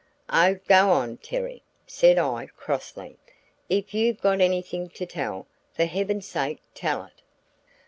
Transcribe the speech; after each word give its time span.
"Oh, 0.31 0.55
go 0.67 0.89
on, 0.89 1.17
Terry," 1.17 1.61
said 1.85 2.17
I, 2.17 2.47
crossly, 2.57 3.17
"if 3.69 3.93
you've 3.93 4.19
got 4.19 4.41
anything 4.41 4.89
to 4.89 5.05
tell, 5.05 5.45
for 5.75 5.85
heaven's 5.85 6.25
sake 6.27 6.59
tell 6.73 7.03
it!" 7.05 7.21